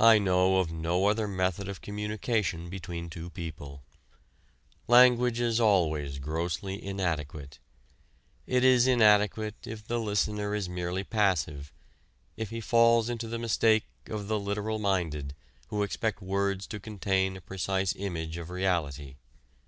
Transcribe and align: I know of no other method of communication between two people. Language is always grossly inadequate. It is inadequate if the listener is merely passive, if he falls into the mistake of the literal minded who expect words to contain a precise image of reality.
I 0.00 0.18
know 0.18 0.56
of 0.56 0.72
no 0.72 1.06
other 1.06 1.28
method 1.28 1.68
of 1.68 1.80
communication 1.80 2.68
between 2.68 3.08
two 3.08 3.30
people. 3.30 3.84
Language 4.88 5.38
is 5.38 5.60
always 5.60 6.18
grossly 6.18 6.84
inadequate. 6.84 7.60
It 8.48 8.64
is 8.64 8.88
inadequate 8.88 9.64
if 9.64 9.86
the 9.86 10.00
listener 10.00 10.56
is 10.56 10.68
merely 10.68 11.04
passive, 11.04 11.72
if 12.36 12.50
he 12.50 12.60
falls 12.60 13.08
into 13.08 13.28
the 13.28 13.38
mistake 13.38 13.86
of 14.10 14.26
the 14.26 14.40
literal 14.40 14.80
minded 14.80 15.36
who 15.68 15.84
expect 15.84 16.20
words 16.20 16.66
to 16.66 16.80
contain 16.80 17.36
a 17.36 17.40
precise 17.40 17.94
image 17.94 18.36
of 18.38 18.50
reality. 18.50 19.18